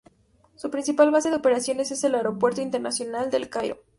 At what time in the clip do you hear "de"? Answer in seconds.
1.29-1.35, 3.29-3.37